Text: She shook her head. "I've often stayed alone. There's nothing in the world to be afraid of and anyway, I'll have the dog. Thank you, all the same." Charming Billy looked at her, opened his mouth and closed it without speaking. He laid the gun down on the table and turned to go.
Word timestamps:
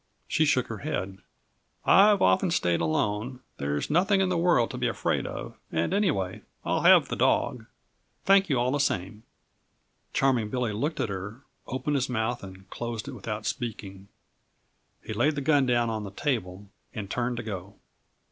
She 0.27 0.45
shook 0.45 0.65
her 0.65 0.79
head. 0.79 1.19
"I've 1.85 2.23
often 2.23 2.49
stayed 2.49 2.81
alone. 2.81 3.41
There's 3.59 3.91
nothing 3.91 4.19
in 4.19 4.29
the 4.29 4.35
world 4.39 4.71
to 4.71 4.77
be 4.79 4.87
afraid 4.87 5.27
of 5.27 5.59
and 5.71 5.93
anyway, 5.93 6.41
I'll 6.65 6.81
have 6.81 7.07
the 7.07 7.15
dog. 7.15 7.67
Thank 8.25 8.49
you, 8.49 8.59
all 8.59 8.71
the 8.71 8.79
same." 8.79 9.21
Charming 10.11 10.49
Billy 10.49 10.73
looked 10.73 10.99
at 10.99 11.09
her, 11.09 11.41
opened 11.67 11.97
his 11.97 12.09
mouth 12.09 12.41
and 12.41 12.67
closed 12.71 13.07
it 13.07 13.11
without 13.13 13.45
speaking. 13.45 14.07
He 15.03 15.13
laid 15.13 15.35
the 15.35 15.41
gun 15.41 15.67
down 15.67 15.91
on 15.91 16.03
the 16.03 16.09
table 16.09 16.65
and 16.95 17.07
turned 17.07 17.37
to 17.37 17.43
go. 17.43 17.75